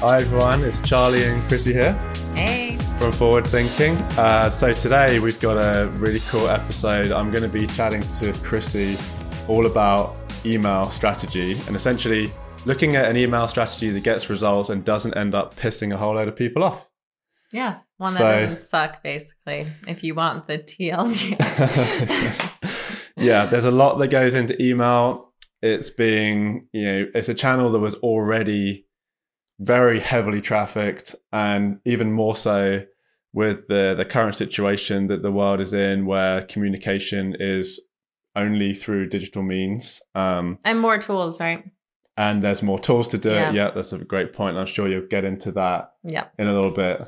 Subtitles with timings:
[0.00, 1.92] Hi everyone, it's Charlie and Chrissy here
[2.34, 2.76] Hey.
[2.98, 3.96] from Forward Thinking.
[4.16, 7.10] Uh, so today we've got a really cool episode.
[7.10, 8.96] I'm going to be chatting to Chrissy
[9.48, 10.16] all about
[10.46, 12.30] email strategy and essentially
[12.64, 16.14] looking at an email strategy that gets results and doesn't end up pissing a whole
[16.14, 16.88] load of people off.
[17.52, 17.78] Yeah.
[17.96, 21.36] One that So- doesn't suck, basically, if you want the TLG.
[23.16, 25.32] yeah, there's a lot that goes into email.
[25.60, 28.84] It's being, you know, it's a channel that was already
[29.60, 32.82] very heavily trafficked and even more so
[33.32, 37.80] with the the current situation that the world is in where communication is
[38.36, 40.00] only through digital means.
[40.14, 41.64] Um, and more tools, right?
[42.16, 43.50] and there's more tools to do Yeah.
[43.50, 43.54] it.
[43.54, 44.56] Yeah, that's a great point.
[44.56, 46.32] I'm sure you'll get into that Yep.
[46.38, 47.00] in a little bit.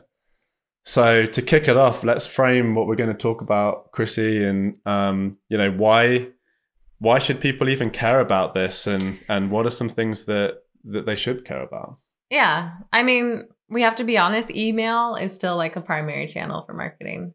[0.84, 4.76] So to kick it off, let's frame what we're going to talk about, Chrissy, and
[4.86, 6.28] um, you know why
[6.98, 11.06] why should people even care about this, and and what are some things that that
[11.06, 11.98] they should care about?
[12.30, 12.72] Yeah.
[12.92, 16.72] I mean, we have to be honest, email is still like a primary channel for
[16.72, 17.34] marketing.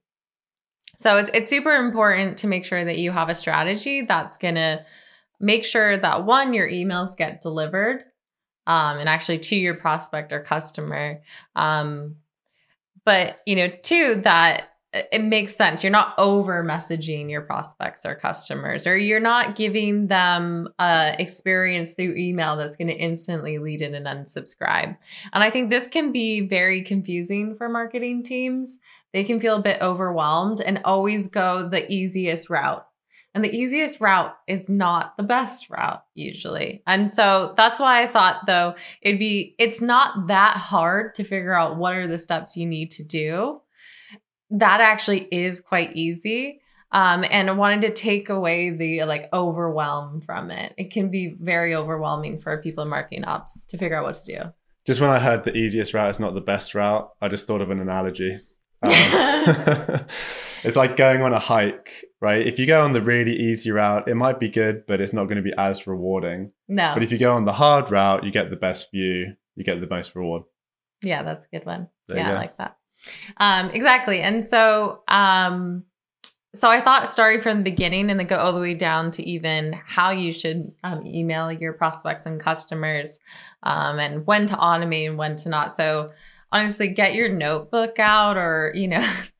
[0.97, 4.85] So it's it's super important to make sure that you have a strategy that's gonna
[5.39, 8.03] make sure that one, your emails get delivered,
[8.65, 11.21] um, and actually to your prospect or customer.
[11.55, 12.15] Um,
[13.03, 14.74] but you know, two, that
[15.11, 15.83] it makes sense.
[15.83, 21.93] You're not over messaging your prospects or customers, or you're not giving them a experience
[21.93, 24.97] through email that's going to instantly lead in and unsubscribe.
[25.33, 28.79] And I think this can be very confusing for marketing teams.
[29.13, 32.85] They can feel a bit overwhelmed and always go the easiest route.
[33.33, 36.81] And the easiest route is not the best route usually.
[36.87, 41.53] And so that's why I thought though it'd be it's not that hard to figure
[41.53, 43.59] out what are the steps you need to do.
[44.49, 46.61] That actually is quite easy.
[46.91, 50.73] Um, and I wanted to take away the like overwhelm from it.
[50.77, 54.25] It can be very overwhelming for people in marketing ops to figure out what to
[54.25, 54.41] do.
[54.85, 57.61] Just when I heard the easiest route is not the best route, I just thought
[57.61, 58.37] of an analogy.
[58.83, 58.91] Um,
[60.63, 62.45] it's like going on a hike, right?
[62.45, 65.25] If you go on the really easy route, it might be good, but it's not
[65.25, 66.51] going to be as rewarding.
[66.67, 66.91] No.
[66.93, 69.81] But if you go on the hard route, you get the best view, you get
[69.81, 70.43] the most reward.
[71.01, 71.89] Yeah, that's a good one.
[72.07, 72.77] There yeah, I like that.
[73.37, 74.21] Um, exactly.
[74.21, 75.83] And so, um,
[76.53, 79.23] so I thought starting from the beginning and then go all the way down to
[79.23, 83.19] even how you should um, email your prospects and customers,
[83.63, 85.73] um, and when to automate and when to not.
[85.73, 86.11] So
[86.51, 89.05] honestly, get your notebook out, or you know.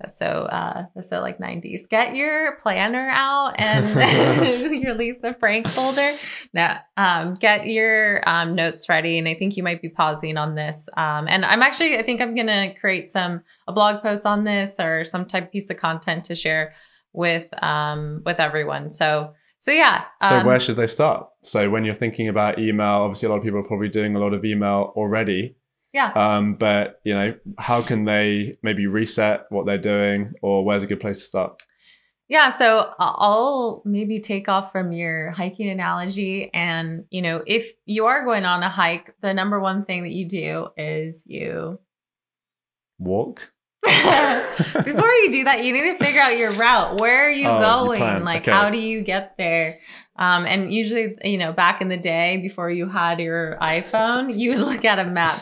[0.00, 1.88] That's so uh that's so like 90s.
[1.88, 6.12] Get your planner out and your Lisa Frank folder.
[6.52, 10.54] No, um, get your um, notes ready, and I think you might be pausing on
[10.54, 10.88] this.
[10.96, 14.72] Um, and I'm actually, I think I'm gonna create some a blog post on this
[14.78, 16.74] or some type piece of content to share
[17.12, 18.90] with um, with everyone.
[18.90, 20.04] So, so yeah.
[20.22, 21.28] So um, where should they start?
[21.42, 24.18] So when you're thinking about email, obviously a lot of people are probably doing a
[24.18, 25.56] lot of email already.
[25.92, 26.12] Yeah.
[26.14, 30.86] Um, but you know, how can they maybe reset what they're doing, or where's a
[30.86, 31.62] good place to start?
[32.30, 36.50] Yeah, so I- I'll maybe take off from your hiking analogy.
[36.52, 40.10] And, you know, if you are going on a hike, the number one thing that
[40.12, 41.78] you do is you
[42.98, 43.50] Walk.
[43.84, 47.00] Before you do that, you need to figure out your route.
[47.00, 48.24] Where are you Oh, going?
[48.24, 48.50] Like, Okay.
[48.50, 49.78] how do you get there?
[50.18, 54.50] Um, and usually, you know, back in the day before you had your iPhone, you
[54.50, 55.40] would look at a map.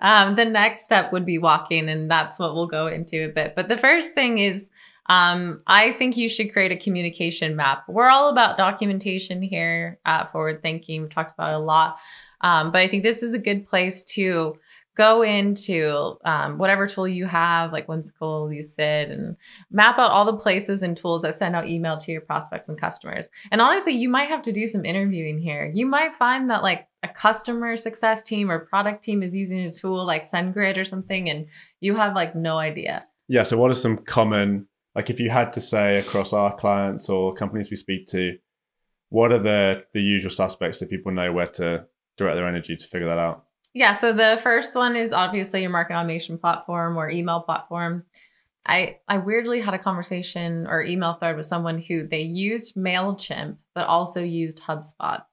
[0.00, 3.54] Um, the next step would be walking, and that's what we'll go into a bit.
[3.54, 4.68] But the first thing is,
[5.08, 7.84] um, I think you should create a communication map.
[7.88, 11.02] We're all about documentation here at Forward Thinking.
[11.02, 11.98] We've talked about a lot.
[12.40, 14.56] Um, but I think this is a good place to
[14.96, 19.36] go into um, whatever tool you have, like Whimsical, Lucid, and
[19.70, 22.80] map out all the places and tools that send out email to your prospects and
[22.80, 23.28] customers.
[23.52, 25.70] And honestly, you might have to do some interviewing here.
[25.72, 29.70] You might find that like a customer success team or product team is using a
[29.70, 31.46] tool like SendGrid or something, and
[31.80, 33.06] you have like no idea.
[33.28, 33.42] Yeah.
[33.42, 37.34] So what are some common, like, if you had to say across our clients or
[37.34, 38.38] companies we speak to,
[39.10, 41.86] what are the the usual suspects that people know where to
[42.16, 43.45] direct their energy to figure that out?
[43.76, 48.04] Yeah, so the first one is obviously your market automation platform or email platform.
[48.66, 53.56] I I weirdly had a conversation or email thread with someone who they used Mailchimp
[53.74, 55.24] but also used HubSpot.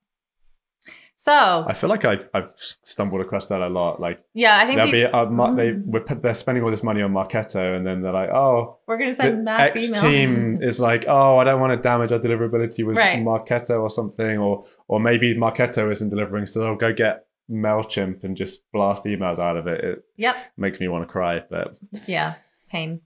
[1.15, 1.31] So
[1.65, 4.01] I feel like I've I've stumbled across that a lot.
[4.01, 5.85] Like yeah, I think they'll be uh, mar- they Mm.
[5.85, 9.13] we're, they're spending all this money on Marketo, and then they're like, oh, we're gonna
[9.13, 10.01] send mass X email.
[10.01, 13.19] team is like, oh, I don't want to damage our deliverability with Right.
[13.23, 18.35] Marketo or something, or or maybe Marketo isn't delivering, so they'll go get Mailchimp and
[18.37, 19.83] just blast emails out of it.
[19.83, 20.35] It yep.
[20.57, 22.35] makes me want to cry, but Yeah,
[22.69, 23.01] pain.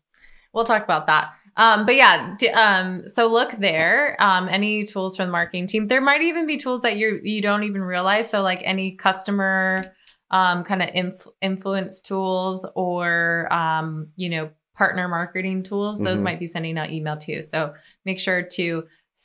[0.54, 1.34] We'll talk about that.
[1.56, 4.16] Um, but yeah, d- um, so look there.
[4.20, 5.88] Um, any tools from the marketing team.
[5.88, 8.30] There might even be tools that you you don't even realize.
[8.30, 9.82] So like any customer
[10.30, 16.24] um, kind of inf- influence tools or um, you know partner marketing tools, those Mhm.
[16.26, 17.42] might be sending out email too.
[17.42, 17.74] So
[18.06, 18.84] make sure to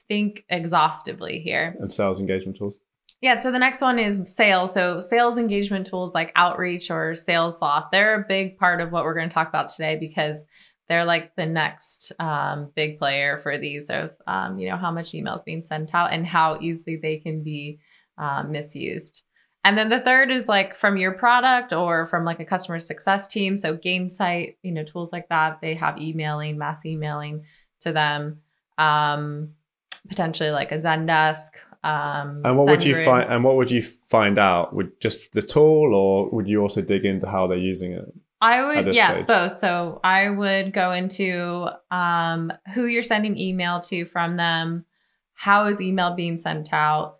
[0.08, 1.76] think exhaustively here.
[1.78, 2.80] And sales engagement tools.
[3.22, 4.74] Yeah, so the next one is sales.
[4.74, 9.14] So sales engagement tools like Outreach or Salesloft, they're a big part of what we're
[9.14, 10.44] going to talk about today because
[10.88, 15.12] they're like the next um, big player for these of um, you know how much
[15.12, 17.78] emails being sent out and how easily they can be
[18.18, 19.22] uh, misused.
[19.64, 23.28] And then the third is like from your product or from like a customer success
[23.28, 23.56] team.
[23.56, 27.44] So Gainsight, you know, tools like that, they have emailing, mass emailing
[27.82, 28.40] to them.
[28.78, 29.50] Um,
[30.08, 31.50] potentially like a Zendesk.
[31.84, 33.04] Um, And what would you SendGrid.
[33.04, 33.32] find?
[33.32, 34.74] And what would you find out?
[34.74, 38.04] Would just the tool, or would you also dig into how they're using it?
[38.40, 39.26] I would, yeah, stage?
[39.26, 39.58] both.
[39.58, 44.84] So I would go into um, who you're sending email to from them.
[45.34, 47.18] How is email being sent out?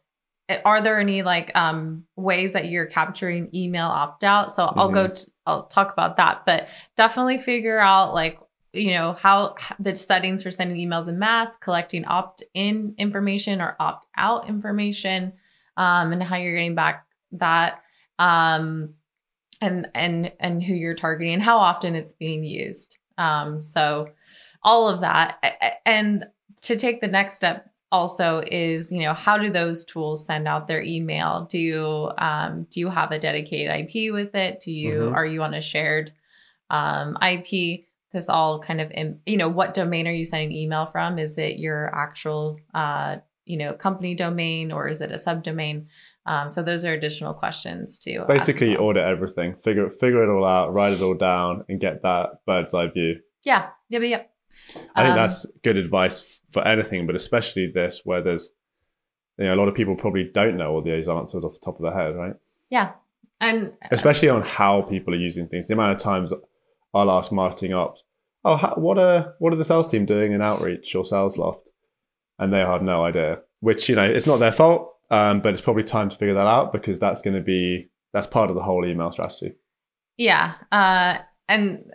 [0.49, 4.55] Eh, Are there any like um, ways that you're capturing email opt out?
[4.55, 5.07] So I'll go.
[5.09, 5.25] Mhm.
[5.25, 8.39] To, I'll talk about that, but definitely figure out like
[8.73, 13.77] you know how the settings for sending emails in mass, collecting opt in information or
[13.79, 15.33] opt out information,
[15.77, 17.83] um, and how you're getting back that.
[18.19, 18.95] Um,
[19.61, 24.09] and and and who you're targeting and how often it's being used um so
[24.63, 25.39] all of that
[25.87, 26.27] and
[26.63, 30.67] to take the next step also is you know how do those tools send out
[30.67, 34.93] their email do you um do you have a dedicated ip with it do you
[34.99, 35.15] Mhm.
[35.15, 36.13] are you on a shared
[36.71, 40.87] um ip this all kind of in, you know what domain are you sending email
[40.87, 45.87] from is it your actual uh you know company domain or is it a subdomain
[46.25, 48.89] um, so those are additional questions to ask as Basically, well.
[48.91, 52.73] audit everything, figure figure it all out, write it all down, and get that bird's
[52.75, 53.17] eye view.
[53.45, 53.71] Yeah.
[53.89, 54.03] Yep.
[54.03, 54.31] Yep.
[54.95, 58.53] I think Um, that's good advice for anything, but especially this, where there's
[59.37, 61.81] you know a lot of people probably don't know all those answers off the top
[61.81, 62.35] of their head, right?
[62.71, 62.93] Yeah.
[63.41, 65.67] And Especially on how people are using things.
[65.67, 66.33] The amount of times
[66.95, 68.05] I'll ask marketing ops,
[68.45, 71.61] "Oh, how, what are what are the sales team doing in outreach or Salesloft?"
[72.39, 73.41] And they have no idea.
[73.61, 76.47] Which you know, it's not their fault, um, but it's probably time to figure that
[76.47, 79.55] out because that's going to be that's part of the whole email strategy.
[80.17, 80.55] yeah.
[80.71, 81.19] Uh,
[81.49, 81.93] and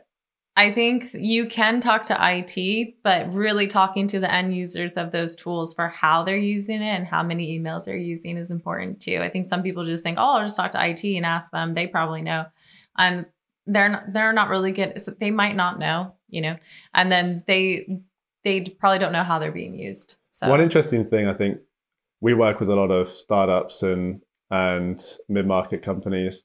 [0.55, 5.11] I think you can talk to IT, but really talking to the end users of
[5.11, 8.99] those tools for how they're using it and how many emails they're using is important
[8.99, 9.19] too.
[9.21, 11.75] I think some people just think, "Oh, I'll just talk to IT and ask them;
[11.75, 12.45] they probably know,"
[12.97, 13.27] and
[13.67, 14.99] they're not, they're not really good.
[15.01, 16.55] so They might not know, you know,
[16.93, 17.87] and then they
[18.43, 20.15] they probably don't know how they're being used.
[20.31, 21.59] So One interesting thing, I think,
[22.21, 26.43] we work with a lot of startups and and mid market companies,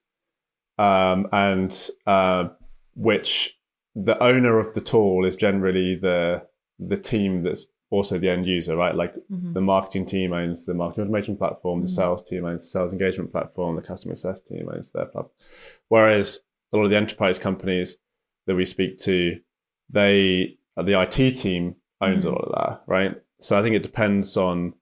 [0.78, 1.72] um, and
[2.06, 2.48] uh,
[2.94, 3.56] which
[3.94, 6.46] the owner of the tool is generally the
[6.78, 8.94] the team that's also the end user, right?
[8.94, 9.52] Like Mhm.
[9.54, 11.94] the marketing team owns the marketing automation platform, the Mhm.
[11.94, 15.36] sales team owns the sales engagement platform, the customer success team owns their platform.
[15.88, 16.40] Whereas
[16.72, 17.96] a lot of the enterprise companies
[18.46, 19.38] that we speak to,
[19.90, 22.28] they the IT team owns Mhm.
[22.28, 23.14] a lot of that, right?
[23.40, 24.74] So I think it depends on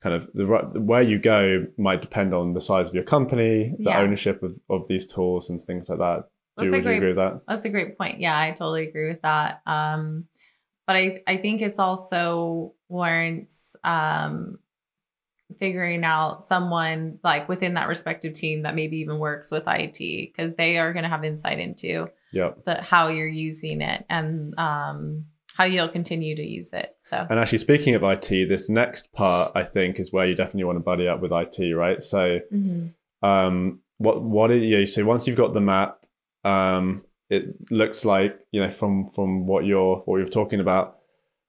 [0.00, 3.74] kind of the right- where you go might depend on the size of your company,
[3.78, 4.00] the Yeah.
[4.00, 6.24] ownership of, of these tools and things like that.
[6.56, 7.40] Do That's a would you great- agree with that?
[7.48, 8.20] That's a great point.
[8.20, 9.60] Yeah, I totally agree with that.
[9.66, 10.26] Um,
[10.86, 14.58] but I, I think it's also warrants um,
[15.58, 20.54] figuring out someone like within that respective team that maybe even works with IT because
[20.56, 22.50] they are going to have insight into Yeah.
[22.64, 26.92] the how you're using it and um, how you'll continue to use it.
[27.02, 30.64] So And actually, speaking of IT, this next part I think is where you definitely
[30.64, 32.02] want to buddy up with IT, right?
[32.02, 32.94] So, Mhm.
[33.22, 34.86] um, what what are you?
[34.86, 36.04] So once you've got the map,
[36.44, 40.96] um, it looks like you know from from what you're what you're talking about,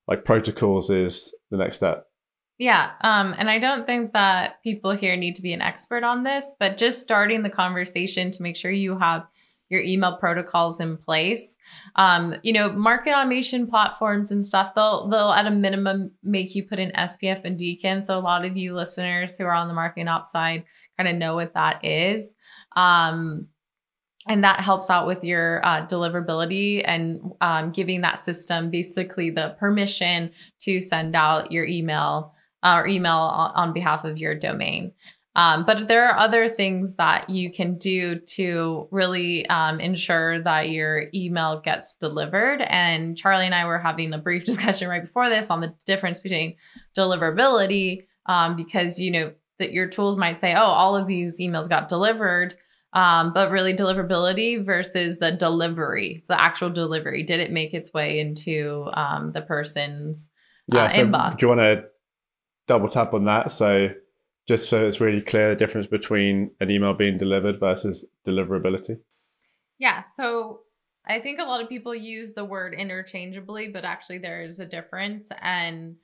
[0.08, 2.06] like protocols is the next step.
[2.58, 2.92] Yeah.
[3.02, 6.52] Um, and I don't think that people here need to be an expert on this,
[6.58, 9.28] but just starting the conversation to make sure you have
[9.70, 11.58] your email protocols in place.
[11.96, 16.64] Um, you know, market automation platforms and stuff, they'll they'll at a minimum make you
[16.64, 18.06] put in SPF and DKIM.
[18.06, 20.66] So a lot of you listeners who are on the marketing ops side
[20.98, 22.30] kind of know what that is.
[22.76, 23.48] Um,
[24.28, 29.56] and that helps out with your uh, deliverability and um, giving that system basically the
[29.60, 30.32] permission
[30.62, 32.35] to send out your email
[32.66, 34.92] uh, or email on, on behalf of your domain.
[35.36, 40.70] Um, but there are other things that you can do to really um, ensure that
[40.70, 42.62] your email gets delivered.
[42.62, 46.20] And Charlie and I were having a brief discussion right before this on the difference
[46.20, 46.56] between
[46.98, 51.68] deliverability, um, because you know that your tools might say, "Oh, all of these emails
[51.68, 52.56] got delivered,"
[52.94, 57.24] um, but really deliverability versus the delivery, the actual delivery.
[57.24, 60.30] Did it make its way into um, the person's
[60.68, 60.86] Yeah.
[60.86, 61.38] Uh, so inbox.
[61.38, 61.95] do you want to
[62.68, 63.52] double tap on that?
[63.52, 63.90] So
[64.48, 69.00] just so it's really clear the difference between an email being delivered versus deliverability?
[69.80, 70.04] Yeah.
[70.16, 70.62] So
[71.08, 74.66] I think a lot of people use the word interchangeably, but actually there is a
[74.66, 75.30] difference.
[75.42, 75.96] And,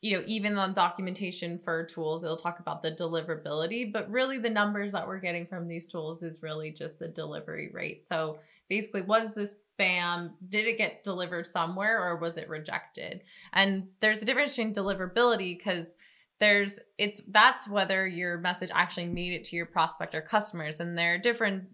[0.00, 4.50] you know, even on documentation for tools, it'll talk about the deliverability, but really the
[4.50, 8.06] numbers that we're getting from these tools is really just the delivery rate.
[8.06, 8.38] So
[8.70, 13.22] basically, was this spam, did it get delivered somewhere or was it rejected?
[13.52, 15.94] And there's a difference between deliverability because
[16.38, 20.96] there's it's that's whether your message actually made it to your prospect or customers and
[20.96, 21.64] there are different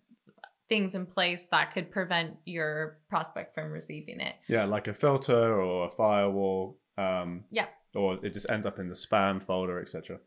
[0.68, 4.34] things in place that could prevent your prospect from receiving it.
[4.48, 6.78] Yeah, like a filter or a firewall.
[6.98, 7.66] Um, yeah.
[7.94, 10.18] Or it just ends up in the spam folder, etc.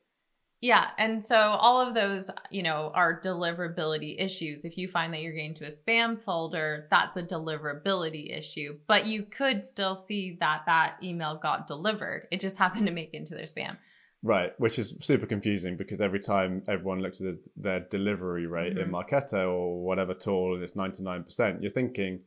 [0.62, 4.66] Yeah, and so all of those, you know, are deliverability issues.
[4.66, 8.78] If you find that you're getting to a spam folder, that's a deliverability issue.
[8.86, 12.28] But you could still see that that email got delivered.
[12.30, 13.78] It just happened to make it into their spam.
[14.22, 18.82] Right, which is super confusing because every time everyone looks at their delivery rate mm-hmm.
[18.82, 22.20] in Marketo or whatever tool and it's 99%, you're thinking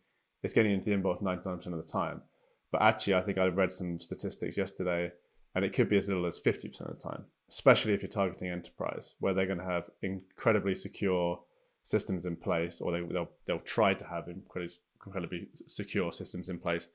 [0.42, 2.22] it's getting into the inbox 99% of the time.
[2.70, 5.12] But actually, I think I read some statistics yesterday
[5.54, 8.48] and it could be as little as 50% of the time, especially if you're targeting
[8.48, 11.40] enterprise, where they're going to have incredibly secure
[11.82, 16.58] systems in place, or they, will they'll try to have incredibly, incredibly secure systems in
[16.58, 16.88] place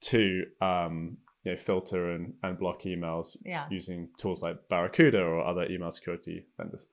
[0.00, 3.66] to um, you know, filter and, and block emails yeah.
[3.70, 6.86] using tools like Barracuda or other email security vendors.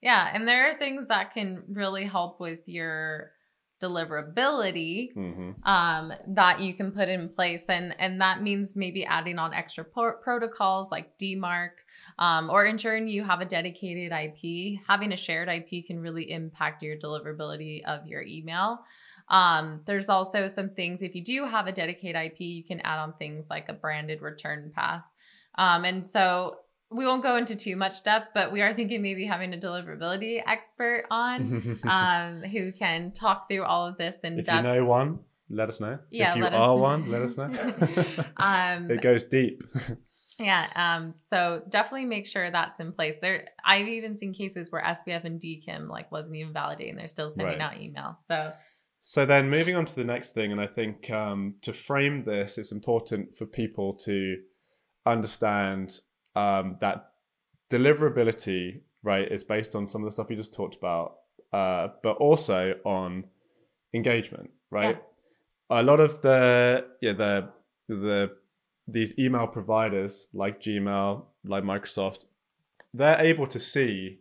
[0.00, 3.32] Yeah, and there are things that can really help with your
[3.82, 5.50] deliverability mm-hmm.
[5.64, 9.84] um, that you can put in place and and that means maybe adding on extra
[9.84, 11.70] pro- protocols like dmarc
[12.18, 16.82] um, or ensuring you have a dedicated ip having a shared ip can really impact
[16.82, 18.80] your deliverability of your email
[19.28, 22.98] um, there's also some things, if you do have a dedicated IP, you can add
[22.98, 25.04] on things like a branded return path.
[25.56, 26.58] Um, and so
[26.94, 30.42] we won't go into too much depth, but we are thinking maybe having a deliverability
[30.46, 34.64] expert on um, who can talk through all of this in if depth.
[34.64, 35.20] you know one,
[35.50, 35.98] let us know.
[36.10, 37.44] Yeah, if you are us one, let us know.
[38.36, 39.62] um, it goes deep.
[40.38, 40.66] yeah.
[40.76, 43.16] Um, so definitely make sure that's in place.
[43.20, 47.30] There, I've even seen cases where SPF and DKIM like wasn't even validating; they're still
[47.30, 47.74] sending right.
[47.74, 48.16] out email.
[48.24, 48.52] So
[49.04, 52.56] so then moving on to the next thing, and I think um, to frame this,
[52.56, 54.36] it's important for people to
[55.04, 55.98] understand
[56.34, 57.12] um, that
[57.70, 61.16] deliverability, right, is based on some of the stuff you just talked about,
[61.52, 63.24] uh, but also on
[63.94, 64.98] engagement, right?
[65.70, 65.80] Yeah.
[65.80, 67.48] A lot of the yeah the
[67.88, 68.30] the
[68.86, 72.26] these email providers like Gmail, like Microsoft,
[72.92, 74.20] they're able to see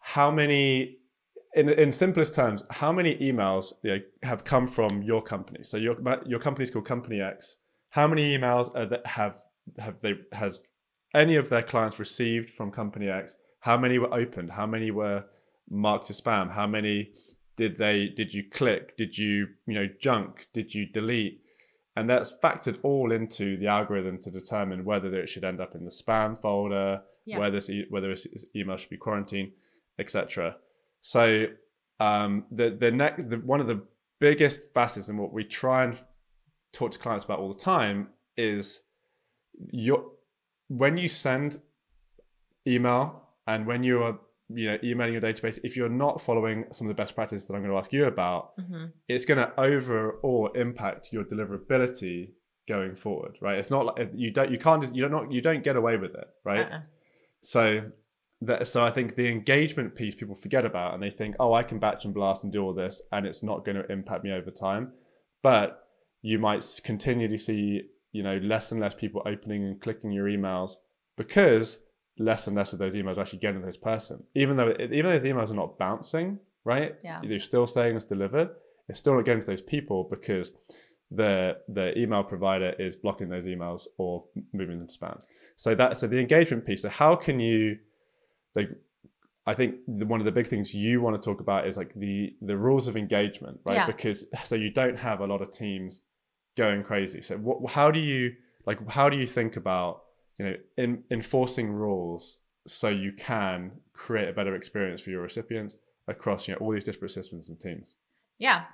[0.00, 0.98] how many
[1.54, 5.60] in in simplest terms, how many emails you know, have come from your company?
[5.62, 7.56] So your your company is called Company X.
[7.90, 9.42] How many emails that have
[9.78, 10.62] have they has
[11.16, 13.34] any of their clients received from Company X?
[13.60, 14.52] How many were opened?
[14.52, 15.24] How many were
[15.68, 16.52] marked as spam?
[16.52, 17.12] How many
[17.56, 18.96] did they did you click?
[18.96, 20.46] Did you you know junk?
[20.52, 21.40] Did you delete?
[21.96, 25.86] And that's factored all into the algorithm to determine whether it should end up in
[25.86, 27.38] the spam folder, yeah.
[27.38, 29.52] whether this whether this email should be quarantined,
[29.98, 30.56] etc.
[31.00, 31.46] So
[31.98, 33.82] um, the the next the, one of the
[34.20, 36.00] biggest facets and what we try and
[36.72, 38.80] talk to clients about all the time is
[39.72, 40.10] your
[40.68, 41.58] when you send
[42.68, 44.18] email and when you are
[44.48, 47.54] you know emailing your database if you're not following some of the best practices that
[47.54, 48.86] i'm going to ask you about mm-hmm.
[49.08, 52.30] it's going to overall impact your deliverability
[52.68, 55.76] going forward right it's not like you don't you can't you don't you don't get
[55.76, 56.80] away with it right uh-uh.
[57.42, 57.90] so
[58.42, 61.62] that so I think the engagement piece people forget about and they think, oh, I
[61.62, 64.32] can batch and blast and do all this and it's not going to impact me
[64.32, 64.92] over time.
[65.42, 65.80] But
[66.22, 67.82] you might continually see,
[68.16, 70.76] you know, less and less people opening and clicking your emails
[71.18, 71.78] because
[72.18, 74.24] less and less of those emails are actually getting to this person.
[74.34, 76.94] Even though even though those emails are not bouncing, right?
[77.04, 77.20] Yeah.
[77.22, 78.48] They're still saying it's delivered.
[78.88, 80.50] It's still not getting to those people because
[81.10, 85.20] the the email provider is blocking those emails or moving them to spam.
[85.54, 86.82] So that so the engagement piece.
[86.82, 87.76] So how can you
[88.54, 88.70] like
[89.48, 91.92] I think the, one of the big things you want to talk about is like
[91.94, 93.76] the the rules of engagement, right?
[93.76, 93.86] Yeah.
[93.86, 96.02] Because so you don't have a lot of teams
[96.56, 97.22] going crazy.
[97.22, 98.34] So what, how do you
[98.66, 100.02] like how do you think about
[100.38, 105.76] you know in, enforcing rules so you can create a better experience for your recipients
[106.08, 107.94] across you know all these disparate systems and teams?
[108.38, 108.64] Yeah,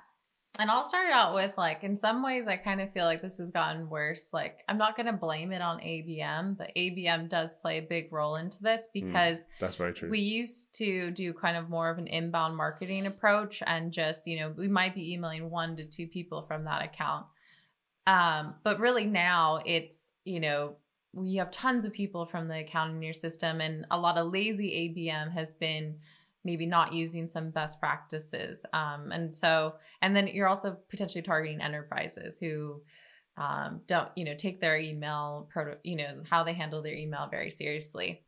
[0.59, 3.39] and I'll start out with like, in some ways, I kind of feel like this
[3.39, 4.31] has gotten worse.
[4.33, 8.13] Like, I'm not going to blame it on ABM, but ABM does play a big
[8.13, 10.11] role into this hmm, because mm, that's very true.
[10.11, 14.39] We used to do kind of more of an inbound marketing approach and just, you
[14.39, 17.25] know, we might be emailing one to two people from that account.
[18.05, 20.75] Um, but really now it's, you know,
[21.13, 24.31] we have tons of people from the account in your system and a lot of
[24.33, 25.95] lazy abm has been
[26.43, 28.65] maybe not using some best practices.
[28.73, 32.81] Um, and so and then you're also potentially targeting enterprises who
[33.37, 37.27] um, don't you know take their email proto you know how they handle their email
[37.29, 38.23] very seriously.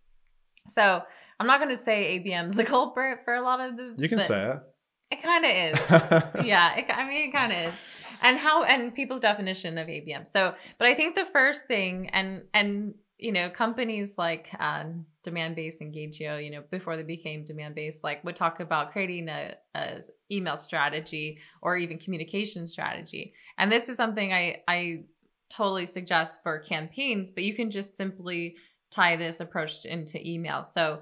[0.68, 1.04] So
[1.40, 4.20] i'm not going to say abm's the culprit for a lot of the you can
[4.20, 4.60] say it.
[5.12, 6.46] it kind of is.
[6.46, 7.74] Yeah it, i mean it kind of is
[8.26, 12.42] and how and people's definition of abm so but i think the first thing and
[12.54, 18.04] and you know companies like um, Demandbase and Engagio you know before they became Demandbase
[18.04, 20.02] like would talk about creating a, a
[20.32, 23.34] email strategy or even communication strategy.
[23.58, 25.04] And this is something i i
[25.50, 28.56] totally suggest for campaigns but you can just simply
[28.92, 30.64] tie this approach into email.
[30.64, 31.02] So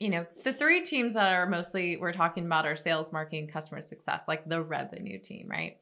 [0.00, 3.80] you know the three teams that are mostly we're talking about are sales marketing customer
[3.82, 5.76] success like the revenue team right?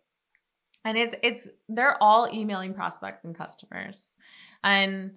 [0.85, 4.17] And it's it's they're all emailing prospects and customers.
[4.63, 5.13] And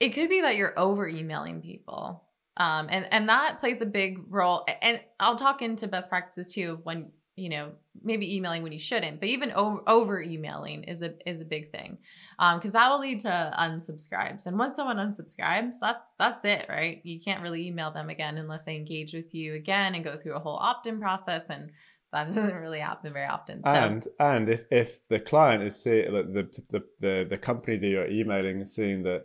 [0.00, 2.24] it could be that you're over emailing people.
[2.56, 4.64] Um, and and that plays a big role.
[4.82, 9.20] And i'll talk into best practices too when you know maybe emailing when you shouldn't
[9.20, 11.98] but even over, emailing is a is a big thing
[12.38, 17.00] because um, that will lead to unsubscribes and once someone unsubscribes that's that's it right
[17.04, 20.34] you can't really email them again unless they engage with you again and go through
[20.34, 21.70] a whole opt-in process and
[22.12, 23.72] that doesn't really happen very often so.
[23.72, 27.86] and and if if the client is seeing like the, the the the company that
[27.86, 29.24] you're emailing is seeing that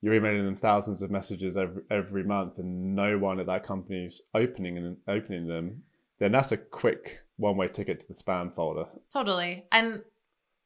[0.00, 4.04] you're emailing them thousands of messages every every month and no one at that company
[4.04, 5.82] is opening and opening them
[6.22, 8.86] then that's a quick one way ticket to the spam folder.
[9.12, 9.64] Totally.
[9.72, 10.02] And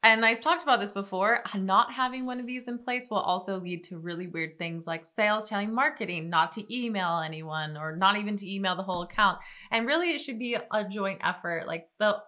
[0.03, 1.43] and I've talked about this before.
[1.57, 5.05] Not having one of these in place will also lead to really weird things like
[5.05, 9.39] sales telling marketing not to email anyone or not even to email the whole account.
[9.71, 11.67] And really, it should be a joint effort.
[11.67, 12.19] Like the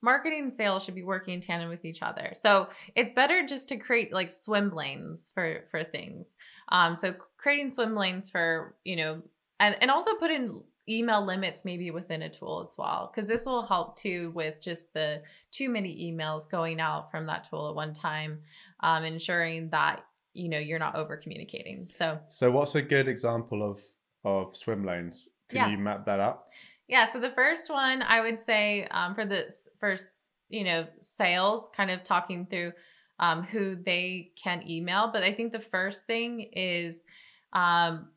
[0.00, 2.32] marketing and sales should be working in tandem with each other.
[2.34, 6.34] So it's better just to create like swim lanes for for things.
[6.70, 9.22] Um, so creating swim lanes for you know,
[9.60, 13.46] and and also put in email limits maybe within a tool as well because this
[13.46, 17.74] will help too with just the too many emails going out from that tool at
[17.74, 18.40] one time
[18.80, 20.04] um, ensuring that
[20.34, 23.80] you know you're not over communicating so so what's a good example of
[24.24, 25.26] of swim lanes?
[25.48, 25.68] Can yeah.
[25.70, 26.48] you map that up?
[26.88, 30.08] Yeah so the first one i would say um, for the first
[30.48, 32.72] you know sales kind of talking through
[33.18, 37.04] um, who they can email but i think the first thing is
[37.52, 38.08] um,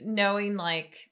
[0.00, 1.07] knowing like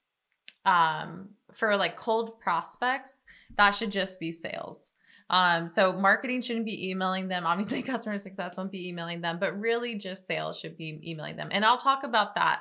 [0.67, 3.17] um, for like cold prospects,
[3.57, 4.91] that should just be sales.
[5.29, 7.45] Um, so marketing shouldn't be emailing them.
[7.47, 11.49] Obviously, customer success won't be emailing them, but really just sales should be emailing them.
[11.51, 12.59] And I'll talk about that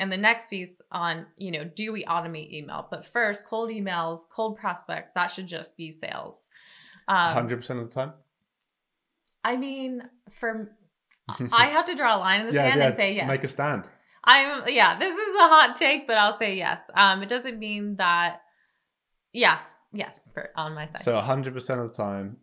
[0.00, 2.88] and the next piece on, you know, do we automate email?
[2.90, 6.46] But first, cold emails, cold prospects, that should just be sales.
[7.06, 8.14] Um, 100% of the time?
[9.44, 10.74] I mean, for
[11.52, 13.28] I have to draw a line in the yeah, sand yeah, and say yes.
[13.28, 13.84] Make a stand.
[14.24, 16.82] I'm yeah, this is a hot take, but I'll say yes.
[16.94, 18.40] Um, it doesn't mean that
[19.32, 19.58] yeah,
[19.92, 21.02] yes, for on my side.
[21.02, 22.36] So hundred percent of the time.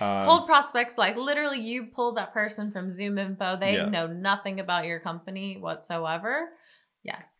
[0.00, 3.88] Um, Cold prospects, like literally you pull that person from ZoomInfo, they yeah.
[3.88, 6.48] know nothing about your company whatsoever.
[7.02, 7.38] Yes.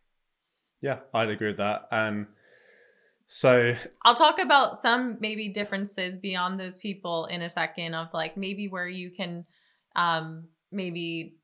[0.81, 1.87] Yeah, I'd agree with that.
[1.91, 2.27] And
[3.27, 3.73] so
[4.03, 8.67] I'll talk about some maybe differences beyond those people in a second of like maybe
[8.67, 9.45] where you can
[9.95, 11.37] um maybe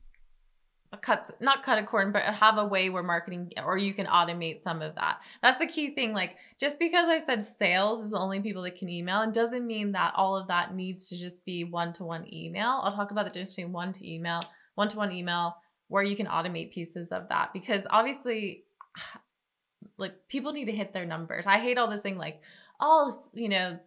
[0.98, 4.62] cuts not cut a cord but have a way where marketing or you can automate
[4.62, 5.22] some of that.
[5.42, 8.76] That's the key thing like just because i said sales is the only people that
[8.76, 12.82] can email and doesn't mean that all of that needs to just be one-to-one email.
[12.84, 14.42] I'll talk about the difference between one to email
[14.76, 15.58] one-to-one email
[15.90, 18.64] where you can automate pieces of that because obviously
[19.98, 21.46] like people need to hit their numbers.
[21.46, 22.42] I hate all this thing like
[22.80, 23.80] oh, all you know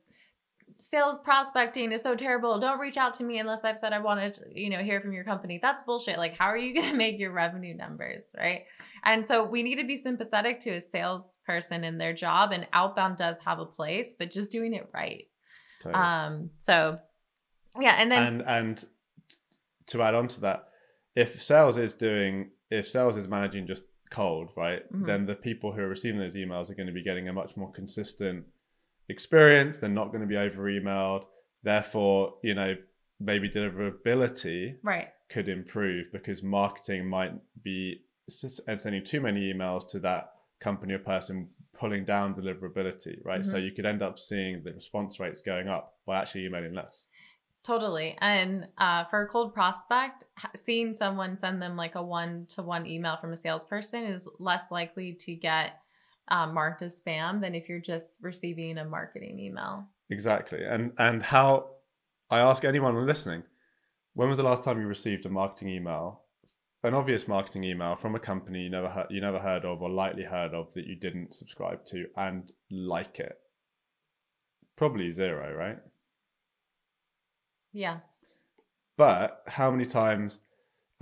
[0.82, 2.58] sales prospecting is so terrible.
[2.58, 5.12] Don't reach out to me unless I've said I wanted to, you know, hear from
[5.12, 5.60] your company.
[5.62, 6.18] That's bullshit.
[6.18, 8.26] Like, how are you going to make your revenue numbers?
[8.36, 8.64] Right.
[9.04, 13.16] And so we need to be sympathetic to a salesperson in their job, and outbound
[13.16, 15.24] does have a place, but just doing it right.
[15.80, 16.02] Totally.
[16.02, 16.98] Um, so
[17.80, 17.96] yeah.
[17.98, 18.84] And then, and, and
[19.86, 20.64] to add on to that,
[21.14, 25.06] if sales is doing, if sales is managing just cold, right, mm-hmm.
[25.06, 27.56] then the people who are receiving those emails are going to be getting a much
[27.56, 28.44] more consistent
[29.08, 29.78] experience.
[29.78, 31.24] They're not going to be over emailed.
[31.62, 32.76] Therefore, you know,
[33.20, 35.08] maybe deliverability right.
[35.28, 41.48] could improve because marketing might be sending too many emails to that company or person
[41.74, 43.40] pulling down deliverability, right?
[43.40, 43.50] Mm-hmm.
[43.50, 47.04] So you could end up seeing the response rates going up by actually emailing less.
[47.64, 48.16] Totally.
[48.20, 50.24] And uh, for a cold prospect,
[50.56, 54.70] seeing someone send them like a one to one email from a salesperson is less
[54.70, 55.80] likely to get
[56.28, 59.86] um, marked as spam than if you're just receiving a marketing email.
[60.10, 60.64] Exactly.
[60.64, 61.70] And and how
[62.30, 63.42] I ask anyone listening,
[64.14, 66.22] When was the last time you received a marketing email,
[66.82, 69.90] an obvious marketing email from a company you never heard, you never heard of or
[69.90, 73.36] lightly heard of that you didn't subscribe to and like it?
[74.76, 75.78] Probably zero, right?
[77.72, 78.00] Yeah.
[78.96, 80.40] But how many times?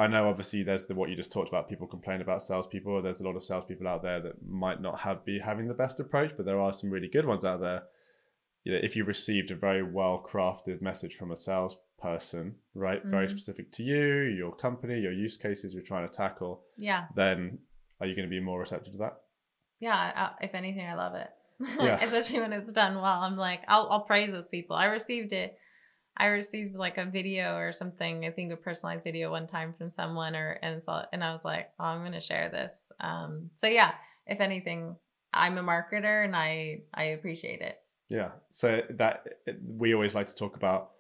[0.01, 1.69] I know obviously there's the what you just talked about.
[1.69, 3.03] People complain about salespeople.
[3.03, 6.01] There's a lot of salespeople out there that might not have be having the best
[6.01, 7.83] approach, but there are some really good ones out there.
[8.65, 13.27] You know, if you received a very well crafted message from a salesperson, right, very
[13.27, 13.31] Mhm.
[13.31, 17.07] specific to you, your company, your use cases you're trying to tackle, Yeah.
[17.15, 17.59] then
[18.01, 19.21] are you going to be more receptive to that?
[19.79, 20.35] Yeah.
[20.41, 21.31] If anything, I love it.
[21.81, 22.03] Yeah.
[22.03, 23.21] Especially when it's done well.
[23.21, 24.77] I'm like, I'll, I'll praise those people.
[24.77, 25.57] I received it.
[26.21, 28.25] I received like a video or something.
[28.27, 31.45] I think a personalized video one time from someone, or and so and I was
[31.45, 32.75] like, oh, I'm gonna share this.
[33.01, 33.93] Um, so yeah,
[34.27, 34.97] if anything,
[35.33, 37.77] I'm a marketer and I I appreciate it.
[38.11, 38.31] Yeah.
[38.51, 39.27] So that
[39.83, 40.91] we always like to talk about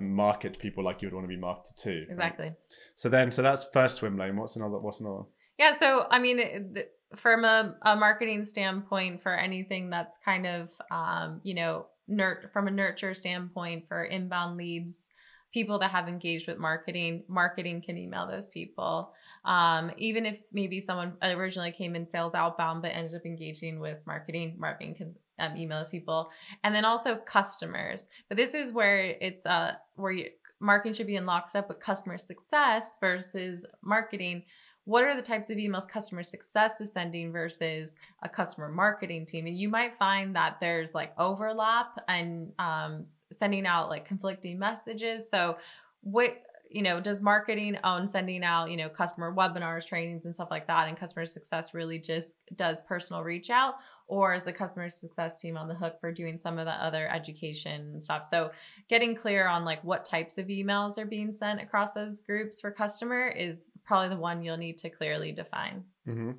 [0.00, 1.90] market people like you would want to be marketed to.
[1.90, 2.10] right?
[2.10, 2.52] Exactly.
[2.94, 4.36] So then, so that's first swim lane.
[4.36, 4.78] What's another?
[4.80, 5.22] What's another?
[5.58, 5.72] Yeah.
[5.76, 11.40] So, I mean, it- from a, a marketing standpoint, for anything that's kind of, um,
[11.44, 15.08] you know, nurt from a nurture standpoint for inbound leads,
[15.52, 19.12] people that have engaged with marketing, marketing can email those people.
[19.44, 23.98] Um, even if maybe someone originally came in sales outbound but ended up engaging with
[24.06, 26.30] marketing, marketing can um, email those people,
[26.64, 28.06] and then also customers.
[28.28, 30.26] But this is where it's uh where you,
[30.60, 34.42] marketing should be in lockstep with customer success versus marketing
[34.86, 39.46] what are the types of emails customer success is sending versus a customer marketing team?
[39.46, 45.28] And you might find that there's like overlap and um, sending out like conflicting messages.
[45.28, 45.58] So
[46.02, 50.48] what you know does marketing own sending out you know customer webinars trainings and stuff
[50.50, 53.74] like that and customer success really just does personal reach out
[54.08, 57.08] or is the customer success team on the hook for doing some of the other
[57.08, 58.50] education stuff so
[58.88, 62.70] getting clear on like what types of emails are being sent across those groups for
[62.70, 65.84] customer is probably the one you'll need to clearly define.
[66.04, 66.32] hmm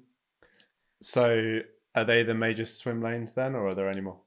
[1.01, 1.61] So
[1.95, 4.19] are they the major swim lanes then, or are there any more?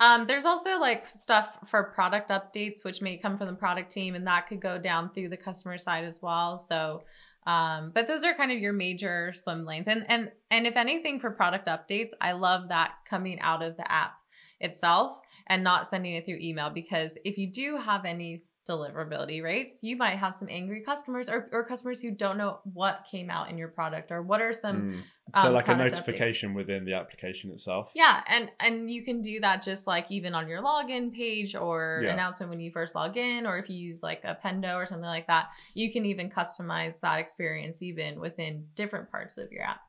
[0.00, 4.14] Um, there's also like stuff for product updates, which may come from the product team,
[4.14, 6.58] and that could go down through the customer side as well.
[6.58, 7.04] So,
[7.46, 9.86] um, but those are kind of your major swim lanes.
[9.86, 13.90] And and and if anything for product updates, I love that coming out of the
[13.90, 14.14] app
[14.60, 19.80] itself and not sending it through email because if you do have any deliverability rates,
[19.82, 23.50] you might have some angry customers or, or customers who don't know what came out
[23.50, 25.00] in your product or what are some Mm.
[25.40, 27.90] So um, like a notification within the application itself.
[27.94, 32.02] yeah, and and you can do that just like even on your login page or
[32.04, 32.12] Yeah.
[32.12, 35.06] announcement when you first log in, or if you use like a Pendo or something
[35.06, 39.80] like that, you can even customize that experience even within different parts of your app.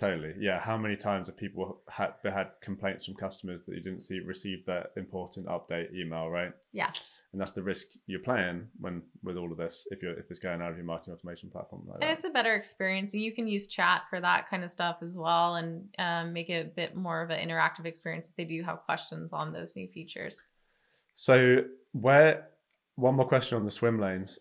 [0.00, 0.34] Totally.
[0.38, 0.58] Yeah.
[0.58, 4.64] How many times have people had had complaints from customers that you didn't see receive
[4.64, 6.52] that important update email, right?
[6.72, 6.90] Yeah.
[7.32, 10.40] And that's the risk you're playing when with all of this if you're if it's
[10.40, 12.12] going out of your marketing automation platform like And that.
[12.12, 15.56] it's a better experience, you can use chat for that kind of stuff as well,
[15.56, 18.80] and um, make it a bit more of an interactive experience if they do have
[18.86, 20.40] questions on those new features.
[21.14, 22.48] So where
[22.96, 24.38] one more question on the swim lanes.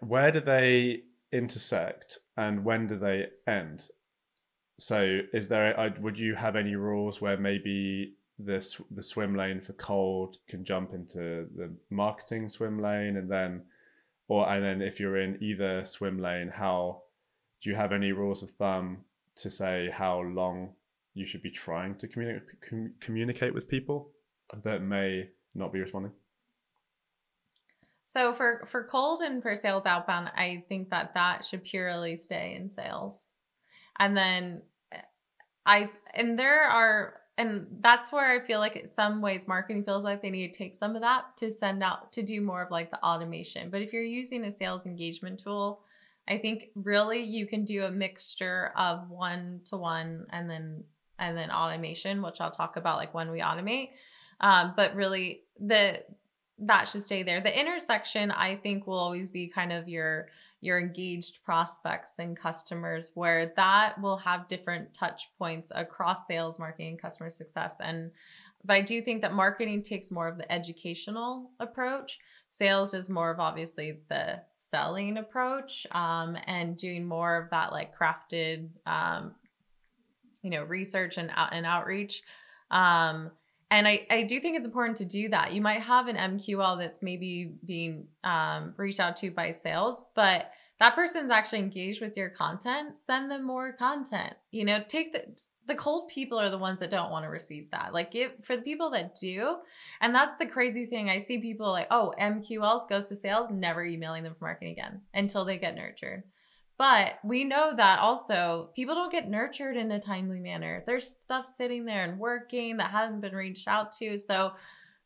[0.00, 3.88] Where do they intersect and when do they end?
[4.78, 9.72] So is there would you have any rules where maybe the the swim lane for
[9.74, 13.62] cold can jump into the marketing swim lane and then
[14.28, 17.00] or and then if you're in either swim lane how
[17.62, 18.98] do you have any rules of thumb
[19.36, 20.74] to say how long
[21.14, 24.10] you should be trying to communicate com- communicate with people
[24.62, 26.12] that may not be responding.
[28.04, 32.54] So for for cold and for sales outbound, I think that that should purely stay
[32.54, 33.22] in sales.
[33.98, 34.62] And then
[35.64, 40.04] I and there are and that's where I feel like in some ways marketing feels
[40.04, 42.70] like they need to take some of that to send out to do more of
[42.70, 43.68] like the automation.
[43.68, 45.82] But if you're using a sales engagement tool,
[46.26, 50.84] I think really you can do a mixture of one to one and then
[51.18, 53.90] and then automation, which I'll talk about like when we automate.
[54.40, 56.02] Um, but really the
[56.58, 57.40] that should stay there.
[57.40, 60.28] The intersection, I think, will always be kind of your
[60.62, 66.88] your engaged prospects and customers, where that will have different touch points across sales, marketing,
[66.88, 67.76] and customer success.
[67.80, 68.10] And
[68.64, 72.18] but I do think that marketing takes more of the educational approach.
[72.50, 77.96] Sales is more of obviously the selling approach, um, and doing more of that like
[77.96, 79.34] crafted, um,
[80.42, 82.22] you know, research and out and outreach.
[82.70, 83.30] Um,
[83.70, 85.52] and I, I do think it's important to do that.
[85.52, 90.50] You might have an MQL that's maybe being um, reached out to by sales, but
[90.78, 92.98] that person's actually engaged with your content.
[93.04, 94.34] Send them more content.
[94.50, 95.24] You know, take the
[95.66, 97.92] the cold people are the ones that don't want to receive that.
[97.92, 99.56] Like give for the people that do,
[100.00, 101.10] and that's the crazy thing.
[101.10, 105.00] I see people like, oh, MQLs goes to sales, never emailing them for marketing again
[105.12, 106.22] until they get nurtured.
[106.78, 110.82] But we know that also people don't get nurtured in a timely manner.
[110.86, 114.18] There's stuff sitting there and working that hasn't been reached out to.
[114.18, 114.52] So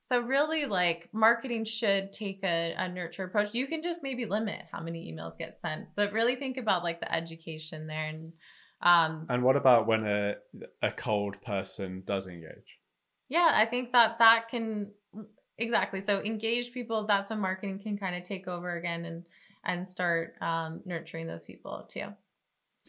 [0.00, 3.54] so really like marketing should take a, a nurture approach.
[3.54, 7.00] You can just maybe limit how many emails get sent, but really think about like
[7.00, 8.33] the education there and
[8.83, 10.37] um And what about when a
[10.83, 12.80] a cold person does engage?
[13.28, 14.90] yeah, I think that that can
[15.60, 16.00] exactly.
[16.00, 19.24] So engage people, that's when marketing can kind of take over again and
[19.64, 22.06] and start um nurturing those people too.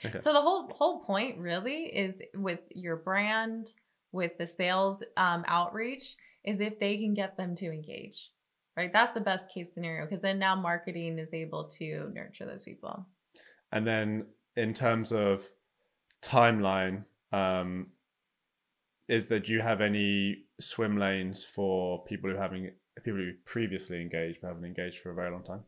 [0.04, 0.20] Okay.
[0.22, 3.74] So the whole whole point really is with your brand,
[4.12, 8.32] with the sales um, outreach, is if they can get them to engage,
[8.76, 8.92] right?
[8.92, 13.06] That's the best case scenario because then now marketing is able to nurture those people.
[13.72, 15.48] And then in terms of
[16.22, 17.88] timeline, um,
[19.12, 22.72] is that do you have any swim lanes for people who having
[23.04, 25.64] people who previously engaged but haven't engaged for a very long time?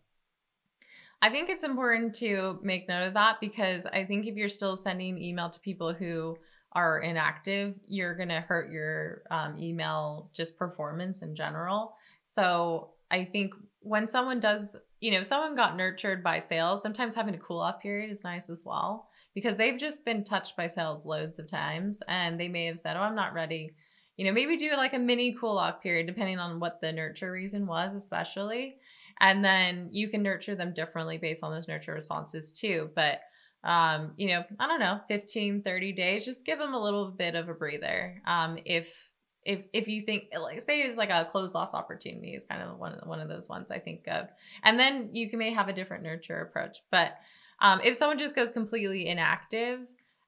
[1.22, 4.78] I think it's important to make note of that because I think if you're still
[4.78, 6.38] sending email to people who
[6.72, 11.96] are inactive, you're going to hurt your um, email just performance in general.
[12.24, 17.14] So I think when someone does, you know, if someone got nurtured by sales, sometimes
[17.14, 20.68] having a cool off period is nice as well because they've just been touched by
[20.68, 23.74] sales loads of times and they may have said, Oh, I'm not ready.
[24.18, 27.32] You know, maybe do like a mini cool off period depending on what the nurture
[27.32, 28.78] reason was, especially.
[29.20, 32.90] And then you can nurture them differently based on those nurture responses too.
[32.96, 33.22] But
[33.64, 37.36] um, you know, I don't know, 15, 30 days, just give them a little bit
[37.36, 38.22] of a breather.
[38.26, 39.10] Um, if
[39.46, 42.78] if if you think like say it's like a closed loss opportunity is kind of
[42.78, 44.28] one of the, one of those ones I think of.
[44.64, 46.80] And then you can may have a different nurture approach.
[46.92, 47.18] But
[47.60, 49.82] um, if someone just goes completely inactive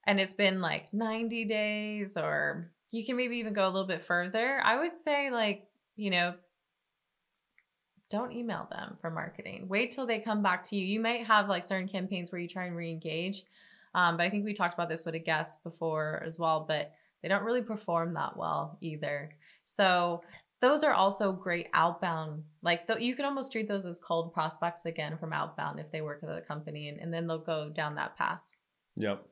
[0.05, 4.03] and it's been like 90 days or you can maybe even go a little bit
[4.03, 6.35] further, I would say like, you know,
[8.09, 9.67] don't email them for marketing.
[9.67, 10.85] Wait till they come back to you.
[10.85, 13.43] You might have like certain campaigns where you try and re-engage.
[13.95, 16.91] Um, but I think we talked about this with a guest before as well, but
[17.21, 19.31] they don't really perform that well either.
[19.63, 20.21] So
[20.61, 22.43] those are also great outbound.
[22.61, 26.01] Like th- you can almost treat those as cold prospects again from outbound if they
[26.01, 28.41] work at a company, and, and then they'll go down that path.
[28.97, 29.25] Yep.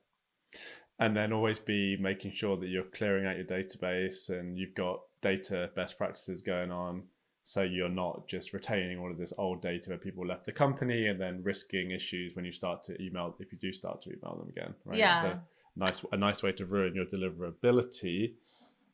[0.99, 4.99] And then always be making sure that you're clearing out your database and you've got
[5.21, 7.03] data best practices going on.
[7.45, 11.07] So you're not just retaining all of this old data where people left the company
[11.07, 14.37] and then risking issues when you start to email if you do start to email
[14.37, 14.75] them again.
[14.85, 14.99] Right.
[14.99, 15.23] Yeah.
[15.23, 15.39] The
[15.75, 18.35] nice a nice way to ruin your deliverability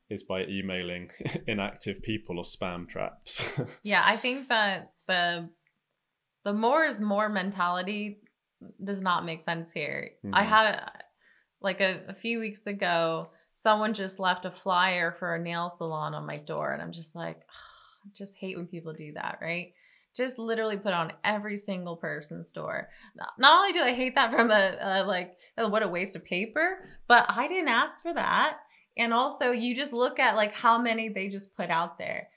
[0.09, 1.09] is by emailing
[1.47, 3.59] inactive people or spam traps.
[3.83, 5.49] yeah, I think that the
[6.43, 8.19] the more is more mentality
[8.83, 10.11] does not make sense here.
[10.25, 10.35] Mm-hmm.
[10.35, 10.91] I had a,
[11.61, 16.13] like a, a few weeks ago, someone just left a flyer for a nail salon
[16.13, 19.73] on my door, and I'm just like, I just hate when people do that, right?
[20.15, 22.89] Just literally put on every single person's door.
[23.37, 26.79] Not only do I hate that from a, a like what a waste of paper,
[27.07, 28.59] but I didn't ask for that.
[28.97, 32.29] And also, you just look at like how many they just put out there.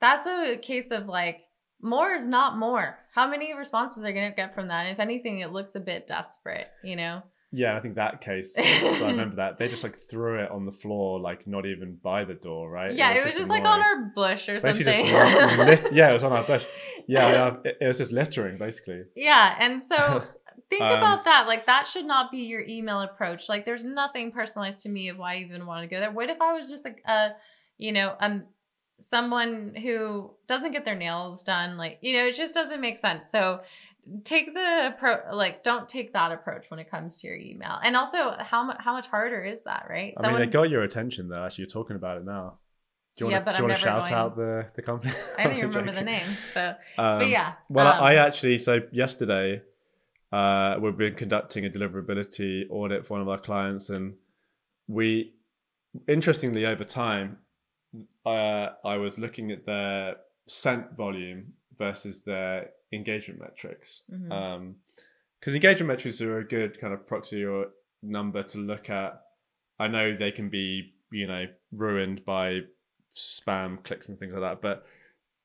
[0.00, 1.42] That's a case of like
[1.80, 2.98] more is not more.
[3.14, 4.86] How many responses are going to get from that?
[4.86, 7.22] If anything, it looks a bit desperate, you know?
[7.50, 8.54] Yeah, I think that case.
[8.54, 11.98] so I remember that they just like threw it on the floor, like not even
[12.02, 12.92] by the door, right?
[12.92, 14.84] Yeah, it was, it was just, just like on our bush or something.
[14.86, 16.66] Lit- yeah, it was on our bush.
[17.06, 19.04] Yeah, yeah it, it, was just littering, basically.
[19.16, 20.22] Yeah, and so
[20.70, 21.46] think um, about that.
[21.46, 23.48] Like that should not be your email approach.
[23.48, 26.10] Like there's nothing personalized to me of why I even want to go there.
[26.10, 27.30] What if I was just like a,
[27.78, 28.44] you know, um,
[29.00, 31.78] someone who doesn't get their nails done?
[31.78, 33.30] Like you know, it just doesn't make sense.
[33.30, 33.60] So
[34.24, 37.78] take the approach like don't take that approach when it comes to your email.
[37.82, 40.14] And also how much how much harder is that right?
[40.16, 42.58] I Someone, mean it got your attention though actually you're talking about it now.
[43.16, 44.14] Do you yeah, want to, do you shout going...
[44.14, 45.12] out the, the company?
[45.38, 48.58] I don't even remember the name so um, but yeah well um, I, I actually
[48.58, 49.62] so yesterday
[50.32, 54.14] uh we've been conducting a deliverability audit for one of our clients and
[54.86, 55.34] we
[56.06, 57.38] interestingly over time
[58.26, 60.16] uh, i was looking at their
[60.46, 64.02] sent volume versus their engagement metrics.
[64.08, 64.32] Because mm-hmm.
[64.32, 64.76] um,
[65.46, 67.66] engagement metrics are a good kind of proxy or
[68.02, 69.20] number to look at.
[69.78, 72.60] I know they can be, you know, ruined by
[73.14, 74.86] spam clicks and things like that, but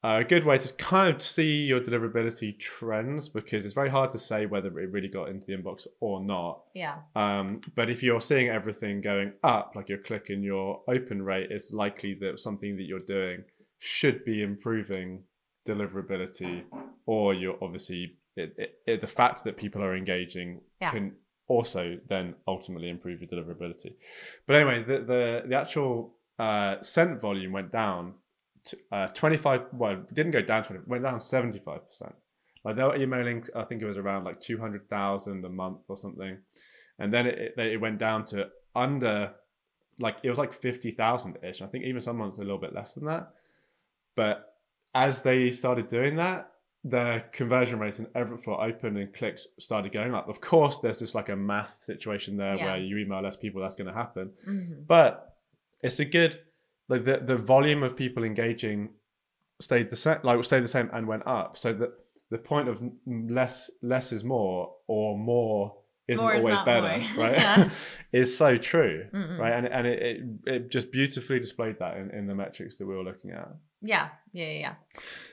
[0.03, 4.09] uh, a good way to kind of see your deliverability trends because it's very hard
[4.09, 6.63] to say whether it really got into the inbox or not.
[6.73, 6.97] Yeah.
[7.15, 11.51] Um, but if you're seeing everything going up, like your click and your open rate,
[11.51, 13.45] it's likely that something that you're doing
[13.79, 15.23] should be improving
[15.65, 16.63] deliverability
[17.05, 20.91] or you're obviously it, it, it, the fact that people are engaging yeah.
[20.91, 21.13] can
[21.47, 23.95] also then ultimately improve your deliverability.
[24.47, 28.15] But anyway, the the, the actual uh, sent volume went down
[28.65, 31.81] to uh, 25 well it didn't go down 20 went down 75%
[32.63, 36.37] like they were emailing i think it was around like 200000 a month or something
[36.99, 39.33] and then it, it, it went down to under
[39.99, 42.93] like it was like 50000 ish i think even some months a little bit less
[42.93, 43.31] than that
[44.15, 44.52] but
[44.95, 46.49] as they started doing that
[46.85, 50.99] the conversion rates and every for open and clicks started going up of course there's
[50.99, 52.65] just like a math situation there Yeah.
[52.73, 54.85] where you email less people that's going to happen Mhm.
[54.85, 55.37] but
[55.81, 56.39] it's a good
[56.89, 58.89] like the the volume of people engaging
[59.61, 61.91] stayed the same like stayed the same and went up so that
[62.29, 65.77] the point of less less is more or more
[66.09, 67.07] isn't More is always better more.
[67.25, 67.69] right Yeah.
[68.13, 69.37] Is so true Mm-mm.
[69.39, 72.87] right and, and it, it it just beautifully displayed that in, in the metrics that
[72.87, 73.49] we were looking at
[73.81, 74.75] Yeah, yeah, yeah, yeah.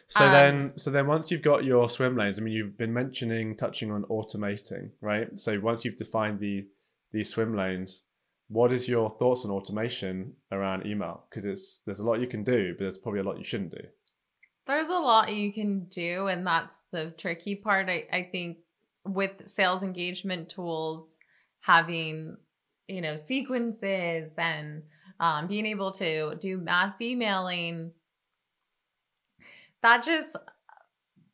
[0.07, 2.93] so Um, then so then once you've got your swim lanes i mean you've been
[2.93, 6.67] mentioning touching on automating right so once you've defined the
[7.13, 8.05] these swim lanes
[8.49, 12.43] what is your thoughts on automation around email because it's there's a lot you can
[12.43, 13.85] do but there's probably a lot you shouldn't do
[14.67, 17.89] There's a lot you can do, and that's the tricky part.
[17.89, 18.59] I, I think
[19.05, 21.17] with sales engagement tools,
[21.63, 22.37] having
[22.91, 24.83] you know sequences and
[25.19, 27.93] um, being able to do mass emailing,
[29.83, 30.37] that just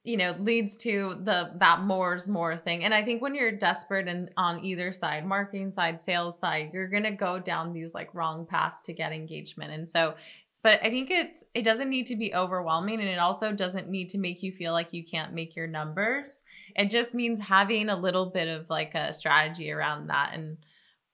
[0.05, 2.85] you know leads to the that more's more thing.
[2.85, 6.89] And I think when you're desperate and on either side, marketing side, sales side, you're
[6.89, 9.73] gonna go down these like wrong paths to get engagement.
[9.73, 10.15] And so
[10.67, 14.09] but I think it's it doesn't need to be overwhelming and it also doesn't need
[14.09, 16.43] to make you feel like you can't make your numbers.
[16.75, 20.57] It just means having a little bit of like a strategy around that and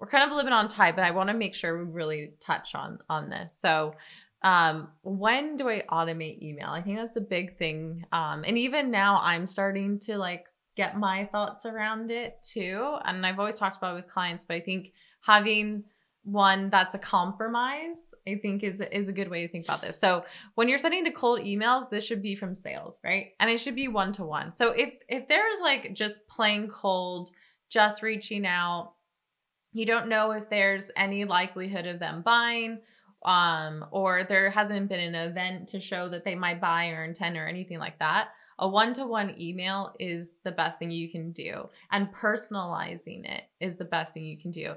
[0.03, 2.75] we're kind of living on time, but I want to make sure we really touch
[2.75, 3.57] on on this.
[3.57, 3.95] So
[4.43, 6.71] um when do I automate email?
[6.71, 8.05] I think that's a big thing.
[8.11, 12.97] Um and even now I'm starting to like get my thoughts around it too.
[13.05, 15.85] And I've always talked about it with clients, but I think having
[16.25, 19.99] one that's a compromise i think is is a good way to think about this
[19.99, 23.59] so when you're sending to cold emails this should be from sales right and it
[23.59, 27.31] should be one to one so if if there's like just plain cold
[27.69, 28.93] just reaching out
[29.73, 32.79] you don't know if there's any likelihood of them buying
[33.25, 37.37] um or there hasn't been an event to show that they might buy or intend
[37.37, 38.31] or anything like that.
[38.59, 43.85] A one-to-one email is the best thing you can do and personalizing it is the
[43.85, 44.75] best thing you can do.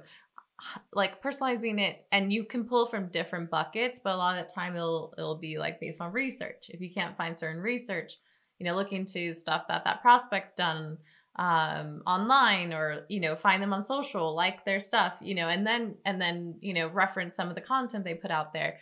[0.94, 4.54] Like personalizing it and you can pull from different buckets but a lot of the
[4.54, 6.70] time it'll it'll be like based on research.
[6.70, 8.18] If you can't find certain research
[8.60, 10.98] you know look into stuff that that prospect's done
[11.38, 15.68] um online or you know find them on social like their stuff you know and
[15.68, 18.80] then and then you know reference some of the content they put out there.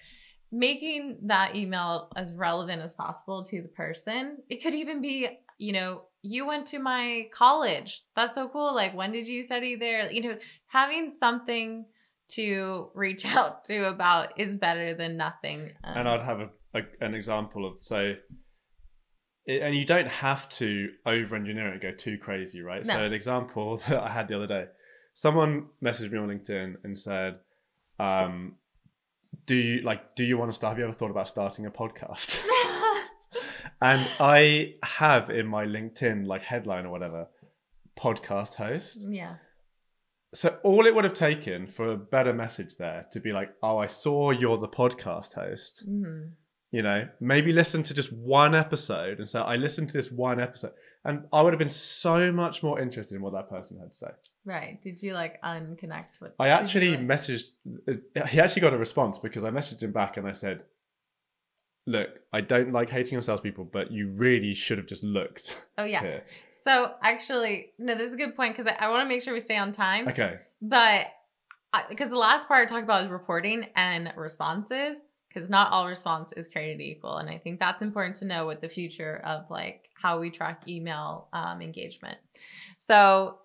[0.52, 4.38] Making that email as relevant as possible to the person.
[4.50, 8.04] It could even be you know you went to my college.
[8.16, 8.74] That's so cool.
[8.74, 10.12] Like when did you study there?
[10.12, 10.38] You know
[10.68, 11.86] having something
[12.30, 15.72] to reach out to about is better than nothing.
[15.84, 18.18] Um, and I'd have a, a, an example of say,
[19.48, 22.86] and you don't have to over engineer it and go too crazy, right?
[22.86, 24.66] So an example that I had the other day,
[25.14, 27.40] someone messaged me on LinkedIn and said,
[28.00, 28.56] um,
[29.46, 30.16] "Do you like?
[30.16, 30.72] Do you want to start?
[30.72, 32.42] Have you ever thought about starting a podcast?"
[33.82, 37.28] and I have in my LinkedIn like headline or whatever,
[37.98, 39.06] podcast host.
[39.10, 39.36] yeah
[40.34, 43.78] So all it would have taken for a better message there to be like, "Oh,
[43.78, 46.32] I saw you're the podcast host." Mhm.
[46.74, 50.42] You know maybe listen to just one episode and say i listened to this one
[50.42, 50.74] episode.
[51.06, 53.98] And i would have been so much more interested in what that person had to
[53.98, 54.08] say.
[54.44, 54.82] Right.
[54.82, 57.52] Did you like unconnect with i actually like- messaged
[57.88, 60.64] uh, he actually got a response because i messaged him back and i said
[61.86, 65.84] look i don't like hating on salespeople but you really should have just looked oh
[65.84, 66.02] yeah.
[66.02, 66.24] here.
[66.50, 69.34] So actually no this is a good point because i, I want to make sure
[69.34, 70.08] we stay on time.
[70.08, 70.40] Okay.
[70.62, 71.08] But
[71.90, 75.02] because the last part I talked about is reporting and responses,
[75.34, 78.62] because not all response is created equal, and I think that's important to know with
[78.62, 82.18] the future of like how we track email um, engagement.
[82.78, 83.40] So,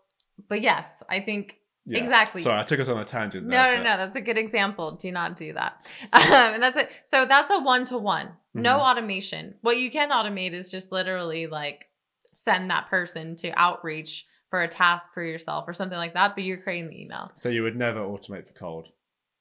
[0.49, 2.01] but yes, I think yeah.
[2.01, 2.43] Exactly.
[2.43, 3.97] sorry i took us on a tangent no, there, no, no.
[3.97, 4.93] That's a good example.
[4.93, 5.87] Do not do that.
[6.13, 6.91] Um, and that's it.
[7.07, 8.33] So that's a one to one.
[8.53, 8.81] No Mhm.
[8.83, 9.55] automation.
[9.63, 11.87] What you can automate is just literally like
[12.35, 16.35] send that person to outreach for a task for yourself or something like that.
[16.35, 17.31] But you're creating the email.
[17.35, 18.89] so you would never automate for cold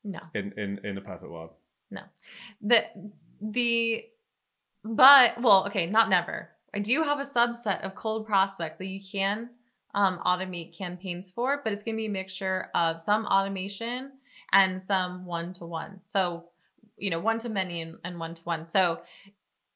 [0.05, 0.19] No.
[0.33, 1.49] in in in a perfect world
[2.61, 2.85] The
[3.41, 4.05] the
[4.83, 6.49] but well, okay, not never.
[6.73, 9.49] I do have a subset of cold prospects that you can
[9.93, 14.11] um, automate campaigns for, but it's gonna be a mixture of some automation
[14.51, 16.01] and some one to one.
[16.07, 16.45] So,
[16.97, 18.65] you know, one to many and, and one to one.
[18.65, 19.01] So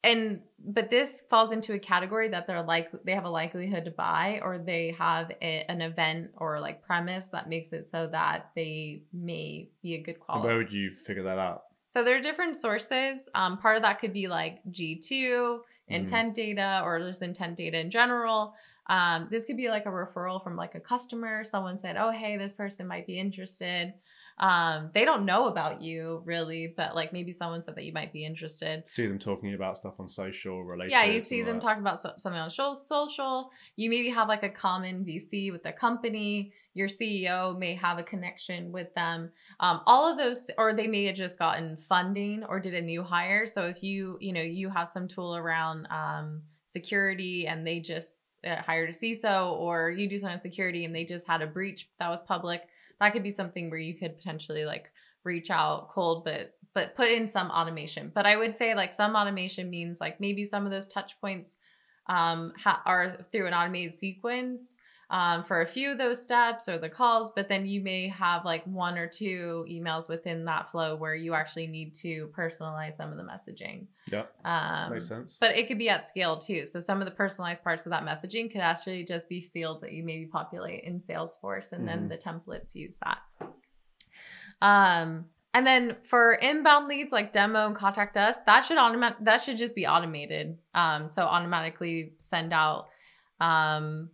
[0.03, 3.91] and but this falls into a category that they're like they have a likelihood to
[3.91, 8.49] buy or they have a, an event or like premise that makes it so that
[8.55, 11.63] they may be a good quality where would you figure that out?
[11.91, 13.27] So there are different sources.
[13.35, 17.89] Um, part of that could be like g2 intent data or just intent data in
[17.89, 18.53] general.
[18.87, 21.43] Um, this could be like a referral from like a customer.
[21.43, 23.93] Someone said oh hey this person might be interested
[24.37, 28.11] um, they don't know about you really but like maybe someone said that you might
[28.11, 30.91] be interested See them talking about stuff on social related.
[30.91, 33.51] yeah, you see them talking about something on social.
[33.75, 36.53] You maybe have like a common VC with the company.
[36.73, 39.31] Your CEO may have a connection with them.
[39.59, 43.03] Um, all of those, or they may have just gotten funding or did a new
[43.03, 43.45] hire.
[43.45, 48.19] So if you, you know, you have some tool around um, security and they just
[48.45, 51.47] uh, hired a CISO, or you do something on security and they just had a
[51.47, 52.61] breach that was public,
[53.01, 54.91] that could be something where you could potentially like
[55.23, 58.11] reach out cold, but but put in some automation.
[58.13, 61.57] But I would say like some automation means like maybe some of those touch points
[62.07, 64.77] um, ha- are through an automated sequence
[65.11, 68.45] um, for a few of those steps or the calls, but then you may have
[68.45, 73.11] like one or two emails within that flow where you actually need to personalize some
[73.11, 73.87] of the messaging.
[74.09, 75.37] Yeah, Um, makes sense.
[75.39, 76.65] but it could be at scale too.
[76.65, 79.91] So some of the personalized parts of that messaging could actually just be fields that
[79.91, 82.09] you maybe populate in Salesforce and then Mhm.
[82.09, 83.19] the templates use that.
[84.61, 89.41] Um and then for inbound leads like demo and contact us, that should automatic that
[89.41, 90.57] should just be automated.
[90.73, 92.87] Um so automatically send out
[93.41, 94.09] um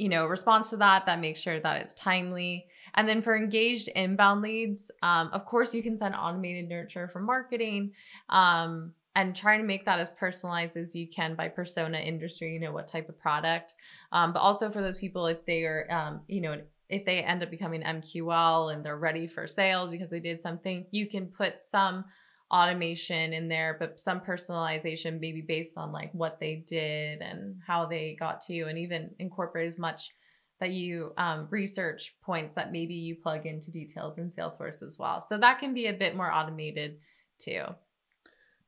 [0.00, 2.66] you know, response to that that makes sure that it's timely.
[2.94, 7.20] And then for engaged inbound leads, um, of course you can send automated nurture for
[7.20, 7.92] marketing.
[8.30, 12.60] Um, and trying to make that as personalized as you can by persona industry you
[12.60, 13.74] know what type of product
[14.12, 16.56] um, but also for those people if they are um, you know
[16.88, 20.86] if they end up becoming mql and they're ready for sales because they did something
[20.92, 22.04] you can put some
[22.50, 27.86] automation in there but some personalization maybe based on like what they did and how
[27.86, 30.10] they got to you and even incorporate as much
[30.58, 35.20] that you um, research points that maybe you plug into details in salesforce as well
[35.20, 36.98] so that can be a bit more automated
[37.38, 37.64] too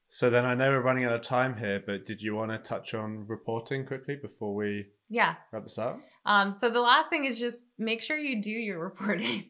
[0.08, 2.58] So then I know we're running out of time here, but did you want to
[2.58, 6.00] touch on reporting quickly before we yeah wrap this up?
[6.26, 9.46] Um, so the last thing is just make sure you do your reporting.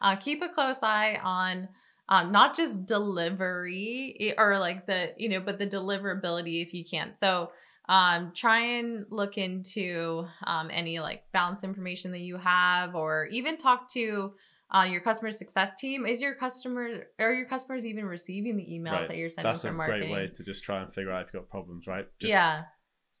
[0.00, 1.68] Uh, keep a close eye on
[2.08, 6.84] um, not just delivery eh, or like the you know, but the deliverability if you
[6.84, 7.12] can.
[7.12, 7.50] So
[7.88, 13.56] um, try and look into um, any like balance information that you have, or even
[13.56, 14.32] talk to
[14.74, 16.06] uh, your customer success team.
[16.06, 19.08] Is your customer are your customers even receiving the emails Right.
[19.08, 20.10] that you're sending That's for a marketing?
[20.10, 22.06] great way to just try and figure out if you've got problems, right?
[22.18, 22.62] Just, yeah.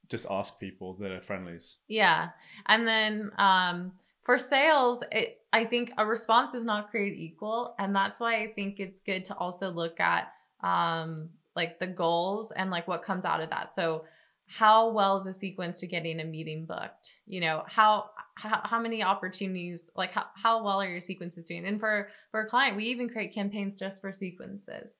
[0.08, 1.78] Just ask people that are friendlies.
[1.88, 2.30] Yeah.
[2.66, 7.76] And then um, for sales, it, I think a response is not created equal.
[7.78, 10.32] And that's why I think it's good to also look at
[10.64, 13.72] um, like the goals and like what comes out of that.
[13.72, 14.04] So
[14.48, 17.14] how well is a sequence to getting a meeting booked?
[17.24, 21.64] You know, how how, how many opportunities, like how, how well are your sequences doing?
[21.66, 24.96] And for for a client, we even create campaigns just for sequences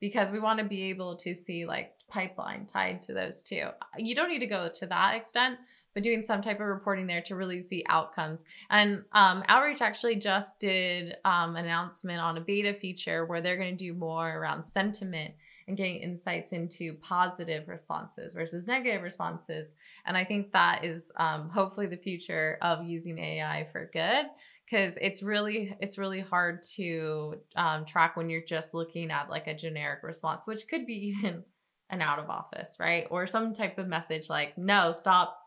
[0.00, 3.68] because we want to be able to see like pipeline tied to those too.
[3.98, 5.60] You don't need to go to that extent,
[5.94, 8.42] but doing some type of reporting there to really see outcomes.
[8.70, 13.56] And um, Outreach actually just did um, an announcement on a beta feature where they're
[13.56, 15.34] going to do more around sentiment
[15.68, 19.74] and getting insights into positive responses versus negative responses.
[20.06, 24.26] And I think that is um, hopefully the future of using AI for good
[24.64, 29.46] because it's really it's really hard to um, track when you're just looking at like
[29.46, 31.44] a generic response, which could be even
[31.90, 33.06] an out of office, right?
[33.10, 35.38] Or some type of message like, no, stop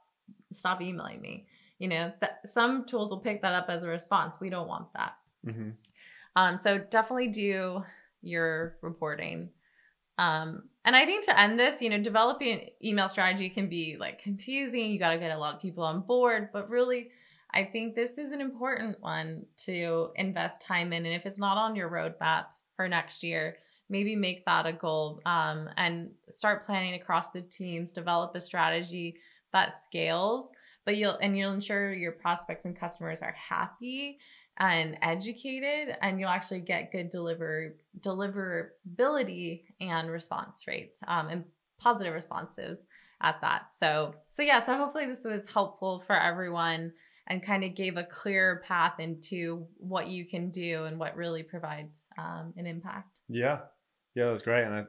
[0.51, 1.47] stop emailing me.
[1.79, 4.37] You know, that some tools will pick that up as a response.
[4.39, 5.15] We don't want that.
[5.43, 5.71] hmm
[6.35, 7.83] Um, so definitely do
[8.21, 9.49] your reporting.
[10.17, 13.97] Um, and I think to end this, you know, developing an email strategy can be
[13.99, 14.91] like confusing.
[14.91, 17.09] You got to get a lot of people on board, but really,
[17.51, 21.05] I think this is an important one to invest time in.
[21.05, 22.45] And if it's not on your roadmap
[22.75, 23.57] for next year,
[23.89, 29.17] maybe make that a goal um, and start planning across the teams, develop a strategy
[29.55, 30.51] that scales,
[30.85, 34.19] but you'll and you'll ensure your prospects and customers are happy
[34.57, 41.43] and educated and you'll actually get good deliver deliverability and response rates um, and
[41.77, 42.85] positive responses
[43.21, 46.93] at that so so yeah so hopefully this was helpful for everyone
[47.27, 51.43] and kind of gave a clear path into what you can do and what really
[51.43, 53.59] provides um, an impact Yeah,
[54.15, 54.63] yeah, that's great.
[54.63, 54.87] And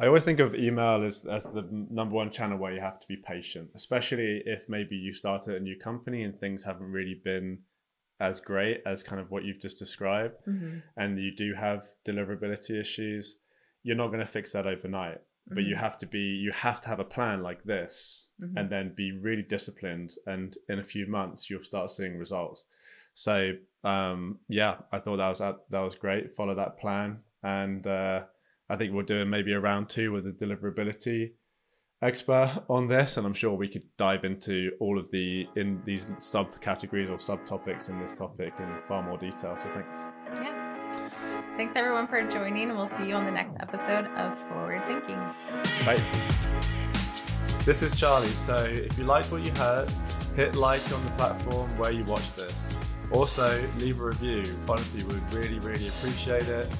[0.00, 3.06] I, always think of email as as the number one channel where you have to
[3.08, 7.20] be patient, especially if maybe you start at a new company and things haven't really
[7.24, 7.58] been
[8.20, 10.78] as great as kind of what you've just described, mm-hmm.
[10.96, 13.36] and you do have deliverability issues.
[13.84, 15.18] You're not going to fix that overnight.
[15.50, 18.54] but you have to be you have to have a plan like this Mhm.
[18.58, 22.64] and then be really disciplined and in a few months you'll start seeing results
[23.14, 27.08] so um yeah i thought that was that, that was great follow that plan
[27.42, 28.24] and uh
[28.68, 31.32] i think we're doing maybe a round two with a deliverability
[32.02, 36.04] expert on this and i'm sure we could dive into all of the in these
[36.18, 40.00] subcategories or subtopics in this topic in far more detail so thanks
[40.36, 40.68] Yeah.
[41.56, 45.16] Thanks everyone for joining, and we'll see you on the next episode of Forward Thinking.
[45.84, 46.00] Bye.
[47.64, 48.28] This is Charlie.
[48.28, 49.90] So if you liked what you heard,
[50.36, 52.76] hit like on the platform where you watch this.
[53.10, 54.44] Also, leave a review.
[54.68, 56.72] Honestly, we'd really, really appreciate it.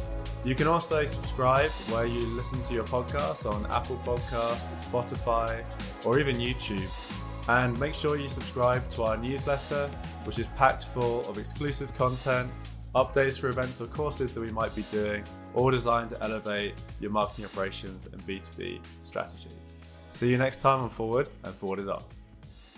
[0.45, 5.64] You can also subscribe where you listen to your podcasts on Apple Podcasts, Spotify,
[6.05, 6.89] or even YouTube.
[7.49, 9.89] And make sure you subscribe to our newsletter,
[10.24, 12.51] which is packed full of exclusive content,
[12.95, 15.24] updates for events or courses that we might be doing,
[15.55, 19.51] all designed to elevate your marketing operations and B2B strategy.
[20.09, 22.12] See you next time on Forward and Forward it up.